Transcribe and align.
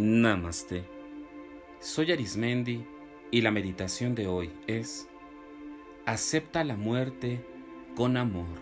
Namaste. 0.00 0.84
Soy 1.80 2.12
Arismendi 2.12 2.84
y 3.32 3.40
la 3.40 3.50
meditación 3.50 4.14
de 4.14 4.28
hoy 4.28 4.52
es 4.68 5.08
Acepta 6.06 6.62
la 6.62 6.76
muerte 6.76 7.44
con 7.96 8.16
amor. 8.16 8.60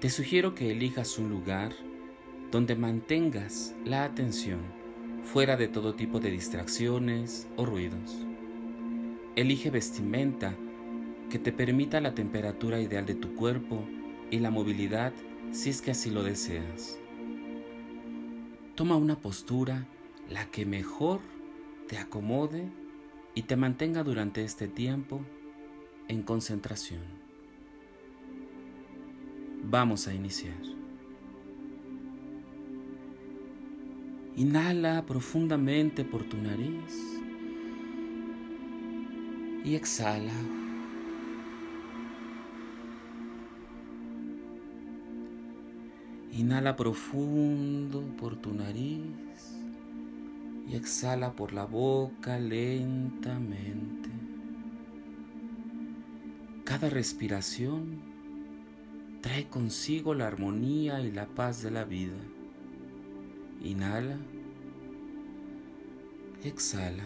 Te 0.00 0.10
sugiero 0.10 0.54
que 0.54 0.70
elijas 0.70 1.16
un 1.16 1.30
lugar 1.30 1.72
donde 2.50 2.76
mantengas 2.76 3.74
la 3.86 4.04
atención 4.04 4.60
fuera 5.24 5.56
de 5.56 5.68
todo 5.68 5.94
tipo 5.94 6.20
de 6.20 6.30
distracciones 6.30 7.48
o 7.56 7.64
ruidos. 7.64 8.18
Elige 9.34 9.70
vestimenta 9.70 10.54
que 11.30 11.38
te 11.38 11.52
permita 11.52 12.02
la 12.02 12.14
temperatura 12.14 12.78
ideal 12.82 13.06
de 13.06 13.14
tu 13.14 13.34
cuerpo 13.34 13.82
y 14.30 14.40
la 14.40 14.50
movilidad 14.50 15.14
si 15.52 15.70
es 15.70 15.80
que 15.80 15.92
así 15.92 16.10
lo 16.10 16.22
deseas. 16.22 16.99
Toma 18.80 18.96
una 18.96 19.16
postura 19.16 19.86
la 20.30 20.46
que 20.46 20.64
mejor 20.64 21.20
te 21.86 21.98
acomode 21.98 22.66
y 23.34 23.42
te 23.42 23.54
mantenga 23.54 24.02
durante 24.02 24.42
este 24.42 24.68
tiempo 24.68 25.20
en 26.08 26.22
concentración. 26.22 27.02
Vamos 29.64 30.08
a 30.08 30.14
iniciar. 30.14 30.56
Inhala 34.34 35.04
profundamente 35.04 36.02
por 36.02 36.24
tu 36.24 36.38
nariz 36.38 37.20
y 39.62 39.74
exhala. 39.74 40.32
Inhala 46.40 46.74
profundo 46.74 48.00
por 48.16 48.34
tu 48.34 48.54
nariz 48.54 49.02
y 50.66 50.74
exhala 50.74 51.34
por 51.34 51.52
la 51.52 51.66
boca 51.66 52.38
lentamente. 52.38 54.08
Cada 56.64 56.88
respiración 56.88 58.00
trae 59.20 59.50
consigo 59.50 60.14
la 60.14 60.28
armonía 60.28 61.02
y 61.02 61.12
la 61.12 61.26
paz 61.26 61.62
de 61.62 61.72
la 61.72 61.84
vida. 61.84 62.16
Inhala, 63.62 64.16
exhala. 66.42 67.04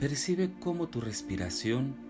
Percibe 0.00 0.50
cómo 0.58 0.88
tu 0.88 1.00
respiración 1.00 2.09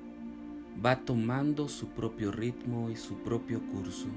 va 0.84 1.04
tomando 1.04 1.68
su 1.68 1.88
propio 1.88 2.32
ritmo 2.32 2.90
y 2.90 2.96
su 2.96 3.16
propio 3.16 3.60
curso. 3.60 4.08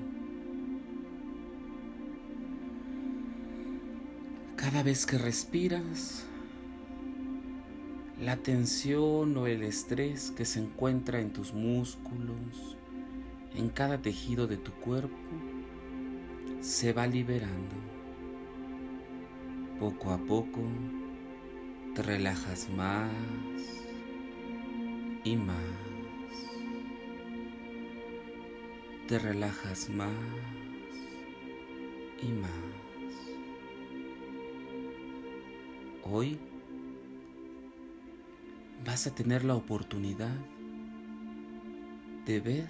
Cada 4.56 4.81
vez 4.81 5.06
que 5.06 5.17
respiras, 5.17 6.25
la 8.22 8.38
tensión 8.38 9.36
o 9.36 9.47
el 9.47 9.64
estrés 9.64 10.31
que 10.31 10.45
se 10.45 10.59
encuentra 10.59 11.19
en 11.19 11.34
tus 11.34 11.53
músculos, 11.53 12.78
en 13.56 13.67
cada 13.69 14.02
tejido 14.02 14.47
de 14.47 14.58
tu 14.58 14.72
cuerpo, 14.72 15.17
se 16.61 16.94
va 16.94 17.08
liberando. 17.08 17.75
Poco 19.80 20.11
a 20.11 20.17
poco 20.17 20.61
te 21.94 22.03
relajas 22.03 22.69
más 22.69 23.11
y 25.25 25.36
más. 25.36 25.93
Te 29.08 29.20
relajas 29.20 29.90
más 29.90 30.09
y 32.22 32.31
más. 32.31 32.52
Hoy 36.03 36.40
vas 38.86 39.08
a 39.08 39.16
tener 39.16 39.44
la 39.44 39.56
oportunidad 39.56 40.36
de 42.25 42.40
ver 42.40 42.69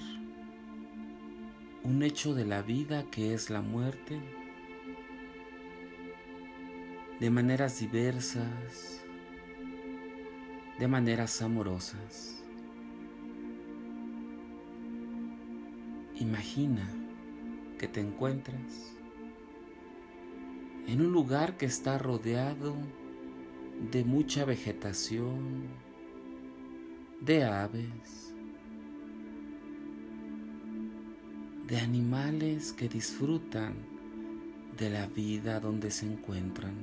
un 1.84 2.02
hecho 2.02 2.34
de 2.34 2.46
la 2.46 2.62
vida 2.62 3.04
que 3.12 3.34
es 3.34 3.50
la 3.50 3.62
muerte 3.62 4.20
de 7.20 7.30
maneras 7.30 7.80
diversas, 7.80 9.02
de 10.80 10.88
maneras 10.88 11.42
amorosas. 11.42 12.43
Imagina 16.20 16.88
que 17.80 17.88
te 17.88 18.00
encuentras 18.00 18.94
en 20.86 21.02
un 21.02 21.12
lugar 21.12 21.58
que 21.58 21.66
está 21.66 21.98
rodeado 21.98 22.76
de 23.92 24.04
mucha 24.04 24.46
vegetación, 24.46 25.64
de 27.20 27.44
aves, 27.46 28.36
de 31.66 31.80
animales 31.80 32.74
que 32.74 32.88
disfrutan 32.88 33.74
de 34.78 34.92
la 34.92 35.08
vida 35.08 35.60
donde 35.60 35.90
se 35.90 36.06
encuentran. 36.06 36.76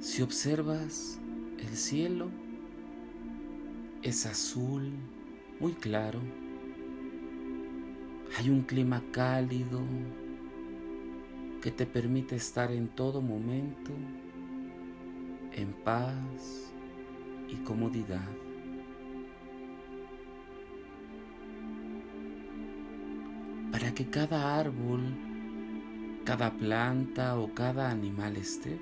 Si 0.00 0.20
observas 0.20 1.18
el 1.58 1.76
cielo, 1.78 2.28
es 4.02 4.26
azul, 4.26 4.90
muy 5.60 5.72
claro 5.72 6.20
hay 8.36 8.48
un 8.48 8.62
clima 8.62 9.02
cálido 9.12 9.80
que 11.60 11.70
te 11.70 11.86
permite 11.86 12.36
estar 12.36 12.72
en 12.72 12.88
todo 12.88 13.20
momento 13.20 13.92
en 15.52 15.72
paz 15.84 16.72
y 17.48 17.56
comodidad. 17.56 18.26
Para 23.70 23.92
que 23.92 24.08
cada 24.08 24.58
árbol, 24.58 25.02
cada 26.24 26.50
planta 26.52 27.38
o 27.38 27.52
cada 27.52 27.90
animal 27.90 28.36
esté, 28.36 28.78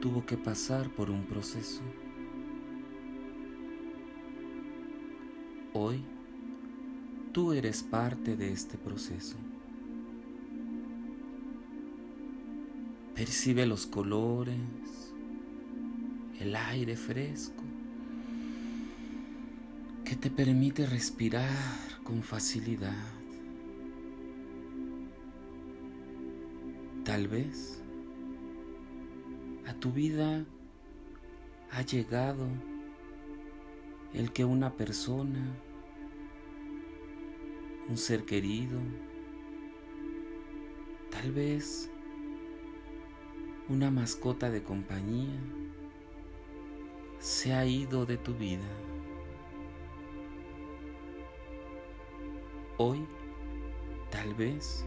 tuvo 0.00 0.24
que 0.24 0.36
pasar 0.36 0.88
por 0.90 1.10
un 1.10 1.24
proceso. 1.24 1.82
Hoy 5.74 6.04
Tú 7.32 7.52
eres 7.54 7.82
parte 7.82 8.36
de 8.36 8.52
este 8.52 8.76
proceso. 8.76 9.36
Percibe 13.14 13.64
los 13.64 13.86
colores, 13.86 14.58
el 16.38 16.54
aire 16.54 16.94
fresco 16.94 17.62
que 20.04 20.14
te 20.16 20.28
permite 20.28 20.84
respirar 20.86 21.48
con 22.04 22.22
facilidad. 22.22 23.06
Tal 27.04 27.28
vez 27.28 27.82
a 29.66 29.72
tu 29.72 29.90
vida 29.90 30.44
ha 31.70 31.82
llegado 31.82 32.46
el 34.12 34.32
que 34.32 34.44
una 34.44 34.74
persona 34.74 35.40
un 37.92 37.98
ser 37.98 38.24
querido, 38.24 38.80
tal 41.10 41.30
vez 41.30 41.90
una 43.68 43.90
mascota 43.90 44.50
de 44.50 44.62
compañía 44.62 45.38
se 47.18 47.52
ha 47.52 47.66
ido 47.66 48.06
de 48.06 48.16
tu 48.16 48.32
vida. 48.32 48.64
Hoy, 52.78 53.06
tal 54.10 54.32
vez, 54.36 54.86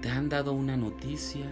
te 0.00 0.10
han 0.10 0.28
dado 0.28 0.52
una 0.54 0.76
noticia 0.76 1.46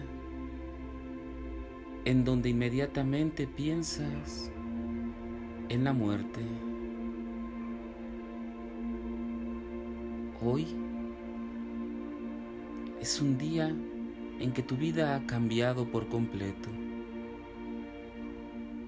en 2.03 2.25
donde 2.25 2.49
inmediatamente 2.49 3.47
piensas 3.47 4.51
en 5.69 5.85
la 5.85 5.93
muerte. 5.93 6.41
Hoy 10.43 10.65
es 12.99 13.21
un 13.21 13.37
día 13.37 13.67
en 13.67 14.51
que 14.53 14.63
tu 14.63 14.75
vida 14.75 15.15
ha 15.15 15.27
cambiado 15.27 15.85
por 15.91 16.07
completo, 16.09 16.67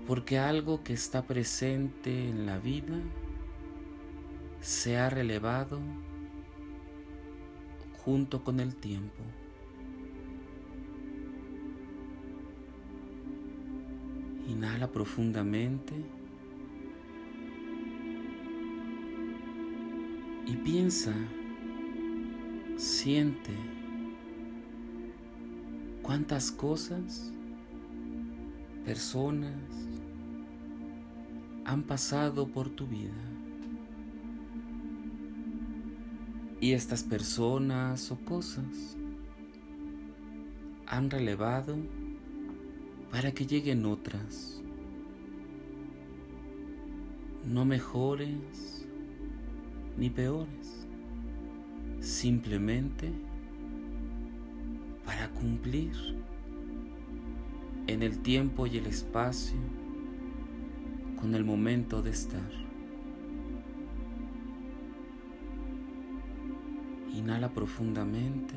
porque 0.07 0.39
algo 0.39 0.83
que 0.83 0.93
está 0.93 1.27
presente 1.27 2.27
en 2.27 2.47
la 2.47 2.57
vida 2.57 2.95
se 4.61 4.97
ha 4.97 5.11
relevado 5.11 5.79
junto 8.03 8.43
con 8.43 8.59
el 8.59 8.75
tiempo. 8.75 9.21
Inhala 14.47 14.91
profundamente 14.91 15.93
y 20.47 20.55
piensa 20.57 21.13
Siente 22.77 23.51
cuántas 26.01 26.51
cosas, 26.51 27.31
personas 28.85 29.53
han 31.65 31.83
pasado 31.83 32.47
por 32.47 32.69
tu 32.69 32.87
vida. 32.87 33.13
Y 36.59 36.71
estas 36.73 37.03
personas 37.03 38.11
o 38.11 38.17
cosas 38.17 38.97
han 40.87 41.09
relevado 41.09 41.75
para 43.11 43.31
que 43.31 43.45
lleguen 43.45 43.85
otras, 43.85 44.61
no 47.45 47.65
mejores 47.65 48.87
ni 49.97 50.09
peores, 50.09 50.82
simplemente 52.03 53.09
para 55.05 55.29
cumplir 55.29 55.93
en 57.87 58.03
el 58.03 58.19
tiempo 58.19 58.67
y 58.67 58.77
el 58.77 58.87
espacio 58.87 59.57
con 61.19 61.33
el 61.33 61.45
momento 61.45 62.01
de 62.01 62.09
estar. 62.09 62.51
Inhala 67.13 67.53
profundamente 67.53 68.53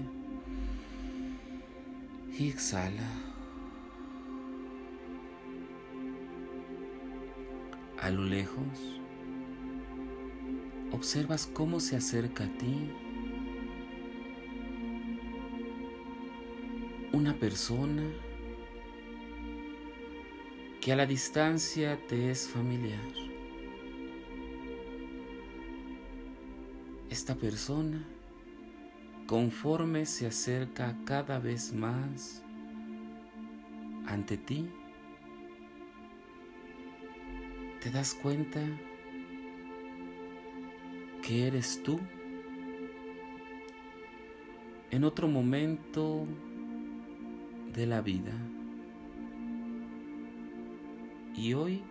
y 2.36 2.48
exhala. 2.48 3.08
A 8.00 8.10
lo 8.10 8.24
lejos, 8.24 9.00
observas 10.90 11.46
cómo 11.46 11.78
se 11.78 11.96
acerca 11.96 12.44
a 12.44 12.58
ti 12.58 12.90
una 17.16 17.32
persona 17.32 18.02
que 20.82 20.92
a 20.92 20.96
la 20.96 21.06
distancia 21.06 21.98
te 22.06 22.30
es 22.30 22.46
familiar. 22.46 23.08
Esta 27.08 27.34
persona, 27.34 28.06
conforme 29.26 30.04
se 30.04 30.26
acerca 30.26 30.94
cada 31.06 31.38
vez 31.38 31.72
más 31.72 32.42
ante 34.06 34.36
ti, 34.36 34.68
te 37.80 37.90
das 37.90 38.12
cuenta 38.12 38.60
que 41.22 41.46
eres 41.46 41.82
tú 41.82 41.98
en 44.90 45.04
otro 45.04 45.28
momento 45.28 46.26
de 47.76 47.86
la 47.86 48.00
vida. 48.00 48.32
Y 51.36 51.54
hoy, 51.54 51.82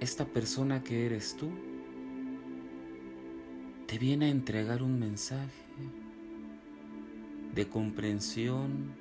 esta 0.00 0.26
persona 0.26 0.82
que 0.82 1.06
eres 1.06 1.36
tú 1.36 1.48
te 3.86 3.98
viene 3.98 4.26
a 4.26 4.30
entregar 4.30 4.82
un 4.82 4.98
mensaje 4.98 5.64
de 7.54 7.68
comprensión 7.68 8.92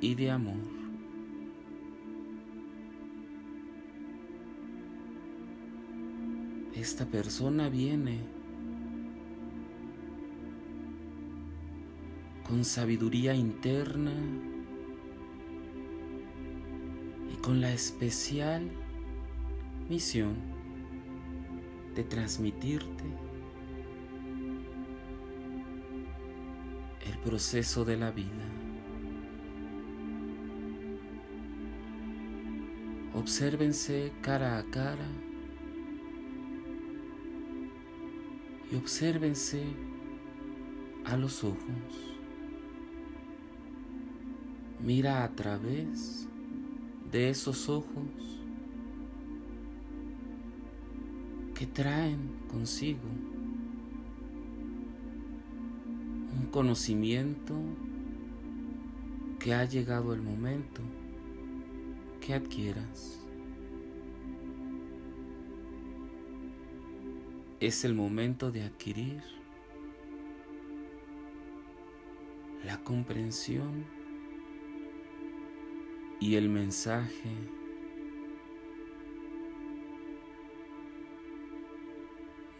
y 0.00 0.14
de 0.14 0.30
amor. 0.30 0.80
esta 6.80 7.04
persona 7.04 7.68
viene 7.68 8.20
con 12.50 12.64
sabiduría 12.64 13.32
interna 13.32 14.12
y 17.32 17.36
con 17.36 17.60
la 17.60 17.72
especial 17.72 18.68
misión 19.88 20.34
de 21.94 22.02
transmitirte 22.02 23.04
el 27.06 27.18
proceso 27.20 27.84
de 27.84 27.96
la 27.96 28.10
vida. 28.10 28.48
Obsérvense 33.14 34.12
cara 34.22 34.58
a 34.58 34.64
cara 34.64 35.08
y 38.72 38.74
obsérvense 38.74 39.62
a 41.04 41.16
los 41.16 41.44
ojos. 41.44 42.09
Mira 44.82 45.24
a 45.24 45.28
través 45.30 46.26
de 47.10 47.30
esos 47.30 47.68
ojos 47.68 48.04
que 51.54 51.66
traen 51.66 52.18
consigo 52.48 53.08
un 56.40 56.46
conocimiento 56.50 57.54
que 59.38 59.54
ha 59.54 59.64
llegado 59.64 60.14
el 60.14 60.22
momento 60.22 60.80
que 62.20 62.34
adquieras. 62.34 63.20
es 67.60 67.84
el 67.84 67.94
momento 67.94 68.50
de 68.50 68.62
adquirir 68.62 69.22
la 72.64 72.82
comprensión 72.82 73.84
y 76.20 76.36
el 76.36 76.50
mensaje 76.50 77.30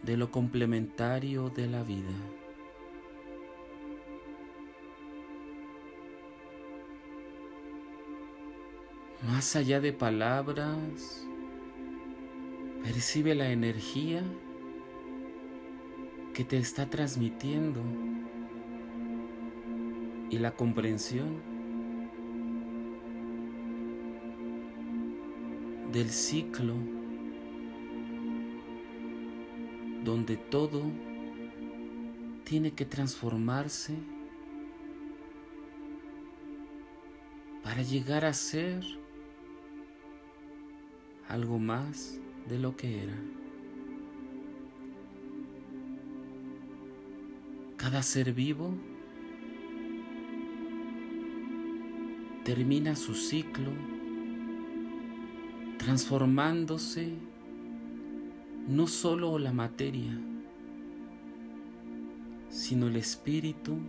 de 0.01 0.17
lo 0.17 0.31
complementario 0.31 1.49
de 1.51 1.67
la 1.67 1.83
vida. 1.83 2.11
Más 9.27 9.55
allá 9.55 9.79
de 9.79 9.93
palabras, 9.93 11.27
percibe 12.83 13.35
la 13.35 13.51
energía 13.51 14.23
que 16.33 16.43
te 16.43 16.57
está 16.57 16.89
transmitiendo 16.89 17.81
y 20.31 20.39
la 20.39 20.55
comprensión 20.55 21.50
del 25.91 26.09
ciclo 26.09 26.75
donde 30.03 30.37
todo 30.37 30.83
tiene 32.45 32.71
que 32.71 32.85
transformarse 32.85 33.95
para 37.63 37.81
llegar 37.81 38.25
a 38.25 38.33
ser 38.33 38.83
algo 41.27 41.59
más 41.59 42.19
de 42.47 42.57
lo 42.57 42.75
que 42.75 43.03
era. 43.03 43.15
Cada 47.77 48.01
ser 48.01 48.33
vivo 48.33 48.73
termina 52.43 52.95
su 52.95 53.13
ciclo 53.13 53.71
transformándose 55.81 57.11
no 58.67 58.85
solo 58.85 59.39
la 59.39 59.51
materia, 59.51 60.15
sino 62.49 62.85
el 62.87 62.97
espíritu, 62.97 63.79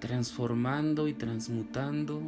transformando 0.00 1.06
y 1.06 1.12
transmutando 1.12 2.22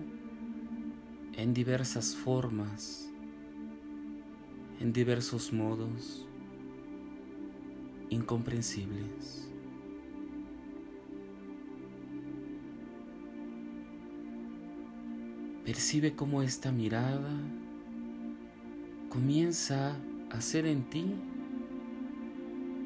en 1.34 1.54
diversas 1.54 2.14
formas, 2.14 3.08
en 4.78 4.92
diversos 4.92 5.50
modos 5.50 6.26
incomprensibles. 8.10 9.50
Percibe 15.68 16.14
cómo 16.14 16.40
esta 16.40 16.72
mirada 16.72 17.28
comienza 19.10 19.98
a 20.30 20.38
hacer 20.38 20.64
en 20.64 20.88
ti 20.88 21.04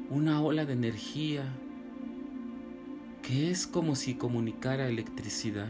una 0.09 0.41
ola 0.41 0.65
de 0.65 0.73
energía 0.73 1.45
que 3.21 3.49
es 3.49 3.67
como 3.67 3.95
si 3.95 4.15
comunicara 4.15 4.89
electricidad. 4.89 5.69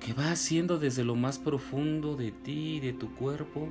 que 0.00 0.12
va 0.12 0.32
haciendo 0.32 0.78
desde 0.78 1.04
lo 1.04 1.14
más 1.14 1.38
profundo 1.38 2.14
de 2.14 2.30
ti 2.30 2.74
y 2.74 2.80
de 2.80 2.92
tu 2.92 3.14
cuerpo 3.14 3.70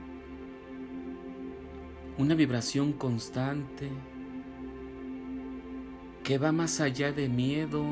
una 2.17 2.33
vibración 2.33 2.93
constante 2.93 3.89
que 6.23 6.37
va 6.39 6.51
más 6.51 6.79
allá 6.79 7.11
de 7.11 7.27
miedo, 7.29 7.85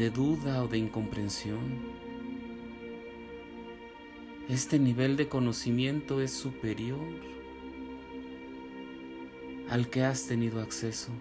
de 0.00 0.08
duda 0.08 0.64
o 0.64 0.66
de 0.66 0.78
incomprensión. 0.78 1.60
Este 4.48 4.78
nivel 4.78 5.18
de 5.18 5.28
conocimiento 5.28 6.22
es 6.22 6.30
superior 6.30 7.06
al 9.68 9.90
que 9.90 10.02
has 10.02 10.26
tenido 10.26 10.62
acceso. 10.62 11.12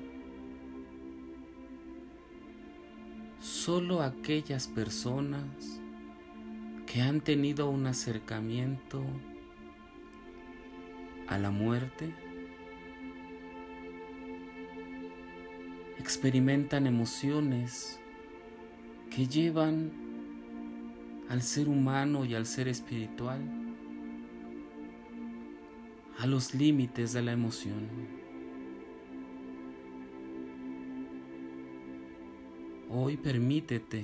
Solo 3.41 4.01
aquellas 4.01 4.69
personas 4.69 5.81
que 6.85 7.01
han 7.01 7.19
tenido 7.19 7.69
un 7.69 7.85
acercamiento 7.85 9.03
a 11.27 11.37
la 11.37 11.51
muerte 11.51 12.13
experimentan 15.97 16.87
emociones 16.87 17.99
que 19.09 19.27
llevan 19.27 19.91
al 21.29 21.41
ser 21.41 21.69
humano 21.69 22.25
y 22.25 22.35
al 22.35 22.45
ser 22.45 22.67
espiritual 22.67 23.39
a 26.19 26.27
los 26.27 26.53
límites 26.53 27.13
de 27.13 27.21
la 27.21 27.31
emoción. 27.31 27.87
Hoy 32.89 33.17
permítete 33.17 34.03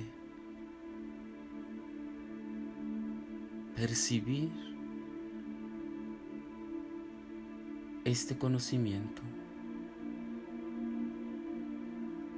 percibir 3.74 4.50
este 8.04 8.38
conocimiento. 8.38 9.20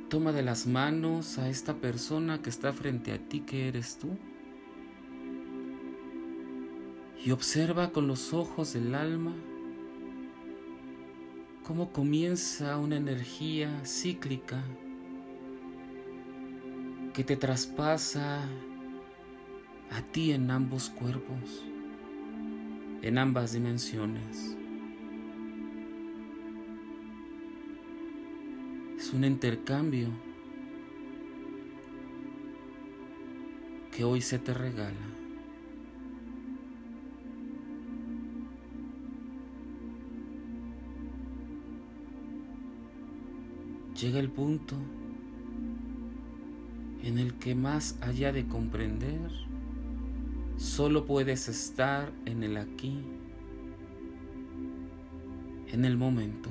Toma 0.09 0.33
de 0.33 0.43
las 0.43 0.67
manos 0.67 1.39
a 1.39 1.51
esta 1.51 1.75
persona 1.75 2.41
que 2.41 2.49
está 2.49 2.73
frente 2.73 3.13
a 3.13 3.19
ti, 3.19 3.41
que 3.41 3.69
eres 3.69 3.99
tú, 3.99 4.17
y 7.23 7.31
observa 7.31 7.91
con 7.91 8.07
los 8.07 8.33
ojos 8.33 8.73
del 8.73 8.95
alma 8.95 9.35
cómo 11.63 11.93
comienza 11.93 12.79
una 12.79 12.97
energía 12.97 13.83
cíclica 13.85 14.65
que 17.13 17.25
te 17.25 17.37
traspasa 17.37 18.49
a 19.91 20.03
ti 20.13 20.33
en 20.33 20.51
ambos 20.51 20.89
cuerpos, 20.89 21.65
en 23.03 23.19
ambas 23.19 23.53
dimensiones. 23.53 24.58
Es 29.09 29.15
un 29.15 29.25
intercambio 29.25 30.11
que 33.91 34.05
hoy 34.05 34.21
se 34.21 34.39
te 34.39 34.53
regala. 34.53 34.93
Llega 43.99 44.21
el 44.21 44.29
punto 44.29 44.77
en 47.03 47.17
el 47.17 47.33
que 47.39 47.55
más 47.55 47.99
allá 48.03 48.31
de 48.31 48.47
comprender, 48.47 49.31
solo 50.59 51.07
puedes 51.07 51.49
estar 51.49 52.13
en 52.27 52.43
el 52.43 52.59
aquí, 52.59 52.99
en 55.69 55.87
el 55.87 55.97
momento. 55.97 56.51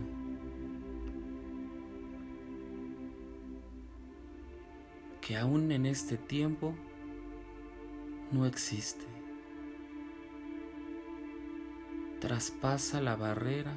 Que 5.28 5.36
aún 5.36 5.74
en 5.74 5.86
este 5.86 6.16
tiempo 6.16 6.74
no 8.32 8.46
existe. 8.46 9.04
Traspasa 12.22 13.02
la 13.02 13.18
barrera 13.18 13.76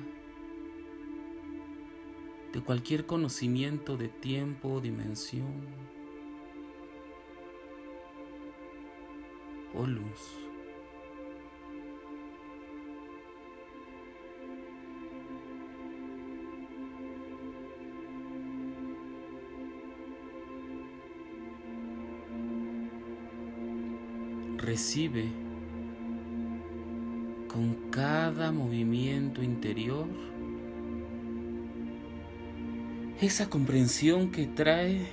de 2.52 2.60
cualquier 2.60 3.04
conocimiento 3.04 3.96
de 3.96 4.06
tiempo 4.06 4.80
dimensión 4.80 5.66
o 9.74 9.84
luz. 9.84 10.49
Recibe 24.70 25.24
con 27.48 27.90
cada 27.90 28.52
movimiento 28.52 29.42
interior 29.42 30.06
esa 33.20 33.50
comprensión 33.50 34.30
que 34.30 34.46
trae 34.46 35.08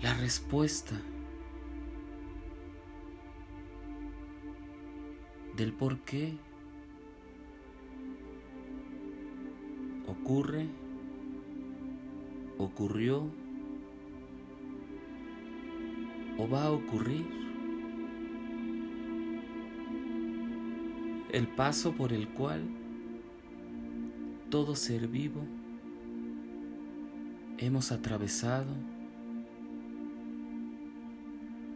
la 0.00 0.14
respuesta 0.14 0.94
del 5.56 5.72
por 5.72 5.98
qué 6.02 6.34
ocurre, 10.06 10.68
ocurrió 12.58 13.41
va 16.48 16.64
a 16.64 16.70
ocurrir. 16.72 17.26
El 21.30 21.48
paso 21.48 21.92
por 21.92 22.12
el 22.12 22.28
cual 22.28 22.62
todo 24.50 24.76
ser 24.76 25.08
vivo 25.08 25.46
hemos 27.58 27.90
atravesado 27.92 28.74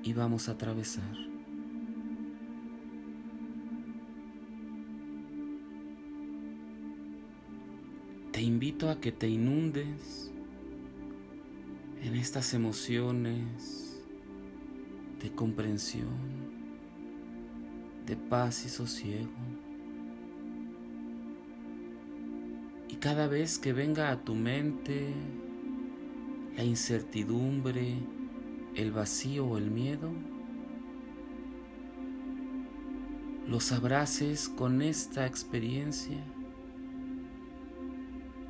y 0.02 0.12
vamos 0.12 0.48
a 0.48 0.52
atravesar. 0.52 1.16
Te 8.32 8.42
invito 8.42 8.90
a 8.90 9.00
que 9.00 9.12
te 9.12 9.28
inundes 9.28 10.30
en 12.02 12.14
estas 12.14 12.52
emociones 12.52 13.85
de 15.26 15.32
comprensión, 15.32 16.06
de 18.06 18.14
paz 18.14 18.64
y 18.64 18.68
sosiego. 18.68 19.28
Y 22.88 22.94
cada 22.94 23.26
vez 23.26 23.58
que 23.58 23.72
venga 23.72 24.12
a 24.12 24.22
tu 24.22 24.36
mente 24.36 25.12
la 26.56 26.62
incertidumbre, 26.62 27.94
el 28.76 28.92
vacío 28.92 29.46
o 29.46 29.58
el 29.58 29.68
miedo, 29.68 30.12
los 33.48 33.72
abraces 33.72 34.48
con 34.48 34.80
esta 34.80 35.26
experiencia 35.26 36.22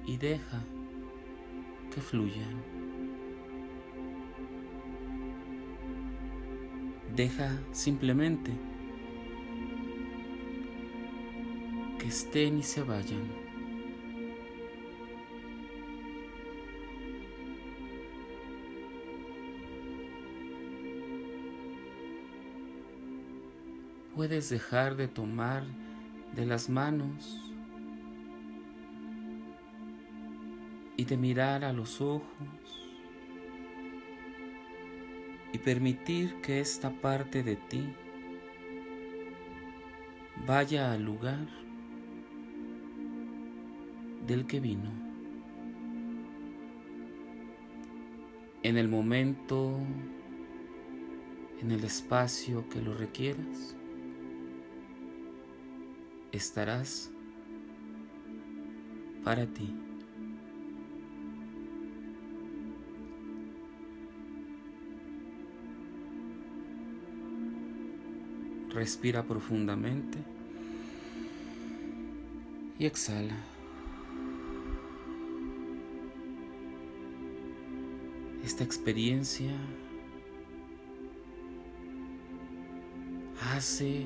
y 0.07 0.19
deja 0.19 0.63
que 1.95 2.03
fluyan. 2.03 2.76
Deja 7.17 7.51
simplemente 7.73 8.51
que 11.99 12.09
estén 12.09 12.59
y 12.59 12.63
se 12.63 12.83
vayan. 12.83 13.27
Puedes 24.15 24.51
dejar 24.51 24.97
de 24.97 25.09
tomar 25.09 25.65
de 26.35 26.45
las 26.45 26.69
manos 26.69 27.51
y 30.99 31.07
de 31.07 31.17
mirar 31.17 31.65
a 31.65 31.73
los 31.73 32.03
ojos 32.03 32.86
y 35.57 35.59
permitir 35.59 36.43
que 36.43 36.61
esta 36.61 36.91
parte 36.91 37.43
de 37.43 37.57
ti 37.57 37.89
vaya 40.47 40.93
al 40.93 41.03
lugar 41.03 41.49
del 44.27 44.47
que 44.47 44.61
vino. 44.61 44.91
En 48.63 48.77
el 48.77 48.89
momento, 48.89 49.79
en 51.63 51.71
el 51.71 51.83
espacio 51.85 52.69
que 52.69 52.83
lo 52.83 52.93
requieras, 52.93 53.75
estarás 56.33 57.11
para 59.25 59.47
ti. 59.47 59.75
Respira 68.77 69.23
profundamente 69.23 70.19
y 72.79 72.85
exhala. 72.85 73.35
Esta 78.45 78.65
experiencia 78.65 79.57
hace 83.55 84.05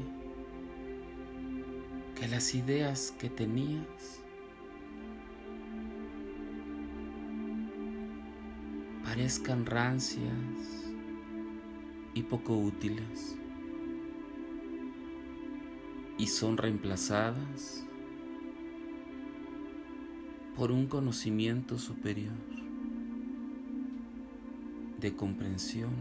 que 2.14 2.28
las 2.28 2.54
ideas 2.54 3.12
que 3.18 3.28
tenías 3.28 4.20
parezcan 9.02 9.66
rancias 9.66 10.30
y 12.14 12.22
poco 12.22 12.56
útiles 12.56 13.39
y 16.20 16.26
son 16.26 16.58
reemplazadas 16.58 17.82
por 20.54 20.70
un 20.70 20.86
conocimiento 20.86 21.78
superior 21.78 22.34
de 25.00 25.16
comprensión. 25.16 25.92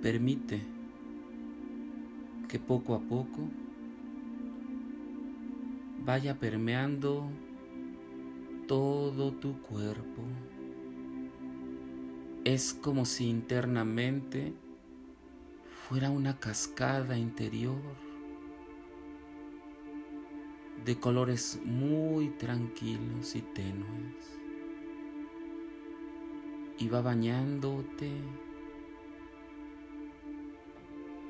Permite 0.00 0.62
que 2.48 2.58
poco 2.58 2.94
a 2.94 3.00
poco 3.00 3.50
vaya 6.06 6.38
permeando 6.38 7.28
todo 8.66 9.32
tu 9.32 9.60
cuerpo. 9.60 10.22
Es 12.44 12.72
como 12.72 13.04
si 13.04 13.28
internamente 13.28 14.54
fuera 15.92 16.08
una 16.08 16.40
cascada 16.40 17.18
interior 17.18 17.76
de 20.86 20.98
colores 20.98 21.60
muy 21.66 22.30
tranquilos 22.30 23.36
y 23.36 23.42
tenues. 23.42 24.40
Y 26.78 26.88
va 26.88 27.02
bañándote 27.02 28.10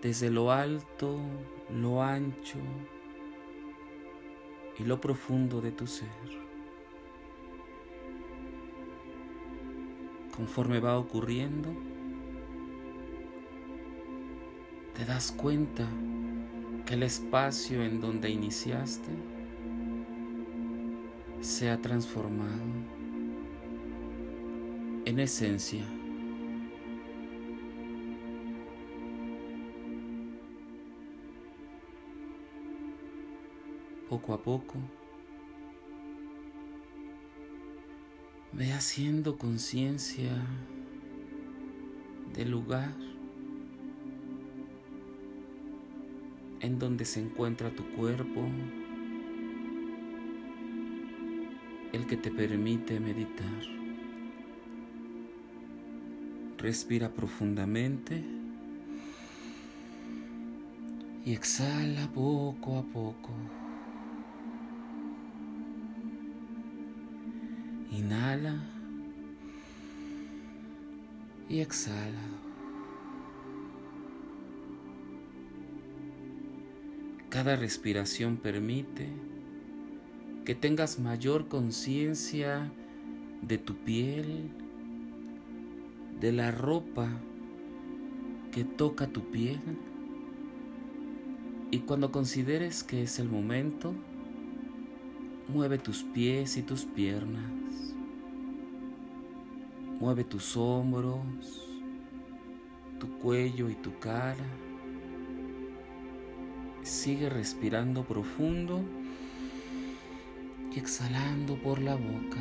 desde 0.01 0.31
lo 0.31 0.53
alto, 0.53 1.19
lo 1.69 2.01
ancho 2.01 2.61
y 4.79 4.85
lo 4.85 5.01
profundo 5.01 5.61
de 5.61 5.73
tu 5.73 5.89
ser. 5.89 6.09
Conforme 10.37 10.79
va 10.79 11.01
ocurriendo, 11.01 11.75
te 15.03 15.09
das 15.09 15.33
cuenta 15.33 15.85
que 16.87 16.95
el 16.95 17.03
espacio 17.03 17.83
en 17.83 18.01
donde 18.01 18.31
iniciaste 18.31 19.11
se 21.41 21.71
ha 21.71 21.81
transformado 21.81 22.63
en 25.05 25.19
esencia. 25.19 25.85
Poco 34.09 34.35
a 34.35 34.41
poco, 34.41 34.75
ve 38.53 38.73
haciendo 38.73 39.37
conciencia 39.37 40.31
del 42.35 42.53
lugar 42.53 42.95
en 46.63 46.79
donde 46.79 47.05
se 47.05 47.21
encuentra 47.21 47.71
tu 47.71 47.85
cuerpo, 47.97 48.49
el 51.93 52.07
que 52.07 52.17
te 52.17 52.31
permite 52.31 53.01
meditar. 53.01 53.61
Respira 56.57 57.11
profundamente 57.11 58.25
y 61.25 61.33
exhala 61.33 62.07
poco 62.15 62.79
a 62.79 62.83
poco. 62.85 63.33
Inhala 67.91 68.55
y 71.49 71.59
exhala. 71.59 72.52
Cada 77.33 77.57
respiración 77.57 78.37
permite 78.37 79.09
que 80.45 80.55
tengas 80.55 80.99
mayor 80.99 81.49
conciencia 81.49 82.71
de 83.41 83.57
tu 83.57 83.75
piel, 83.75 84.51
de 86.21 86.31
la 86.31 86.51
ropa 86.51 87.09
que 88.51 88.65
toca 88.65 89.07
tu 89.07 89.31
piel. 89.31 89.63
Y 91.71 91.79
cuando 91.79 92.13
consideres 92.13 92.85
que 92.85 93.03
es 93.03 93.19
el 93.19 93.31
momento, 93.31 93.95
mueve 95.49 95.79
tus 95.79 96.03
pies 96.03 96.59
y 96.59 96.63
tus 96.63 96.85
piernas. 96.85 97.95
Mueve 99.99 100.25
tus 100.25 100.55
hombros, 100.55 101.67
tu 103.01 103.09
cuello 103.21 103.71
y 103.71 103.75
tu 103.77 103.99
cara. 104.01 104.45
Sigue 106.83 107.29
respirando 107.29 108.05
profundo 108.05 108.83
y 110.75 110.79
exhalando 110.79 111.57
por 111.57 111.81
la 111.81 111.95
boca. 111.95 112.41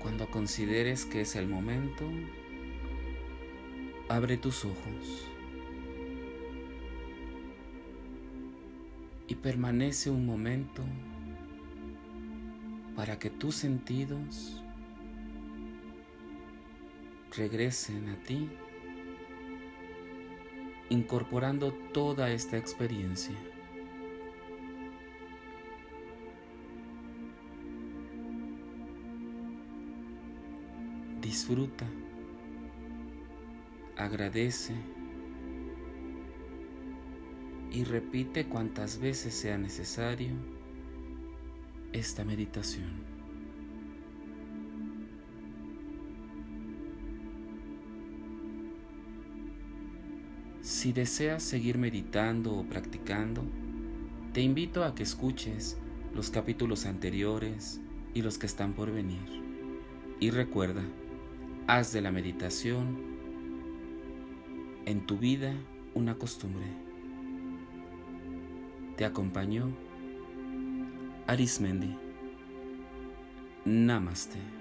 Cuando 0.00 0.30
consideres 0.30 1.04
que 1.04 1.22
es 1.22 1.34
el 1.34 1.48
momento, 1.48 2.04
abre 4.08 4.36
tus 4.36 4.64
ojos 4.64 5.28
y 9.26 9.34
permanece 9.34 10.08
un 10.08 10.24
momento 10.24 10.82
para 12.94 13.18
que 13.18 13.28
tus 13.28 13.56
sentidos 13.56 14.62
regresen 17.36 18.08
a 18.08 18.16
ti 18.22 18.48
incorporando 20.90 21.72
toda 21.92 22.30
esta 22.30 22.56
experiencia. 22.56 23.34
Disfruta, 31.20 31.84
agradece 33.96 34.74
y 37.70 37.84
repite 37.84 38.46
cuantas 38.46 38.98
veces 38.98 39.34
sea 39.34 39.58
necesario 39.58 40.32
esta 41.92 42.24
meditación. 42.24 43.17
Si 50.78 50.92
deseas 50.92 51.42
seguir 51.42 51.76
meditando 51.76 52.56
o 52.56 52.62
practicando, 52.62 53.42
te 54.32 54.42
invito 54.42 54.84
a 54.84 54.94
que 54.94 55.02
escuches 55.02 55.76
los 56.14 56.30
capítulos 56.30 56.86
anteriores 56.86 57.80
y 58.14 58.22
los 58.22 58.38
que 58.38 58.46
están 58.46 58.74
por 58.74 58.92
venir. 58.92 59.42
Y 60.20 60.30
recuerda, 60.30 60.82
haz 61.66 61.92
de 61.92 62.00
la 62.00 62.12
meditación 62.12 62.96
en 64.86 65.04
tu 65.04 65.18
vida 65.18 65.52
una 65.94 66.14
costumbre. 66.14 66.68
Te 68.96 69.04
acompañó 69.04 69.72
Arismendi. 71.26 71.96
Namaste. 73.64 74.57